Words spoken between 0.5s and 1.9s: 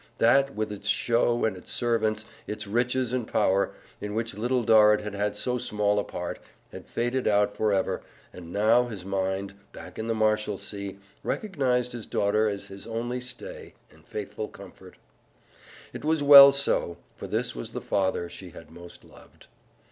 with its show and its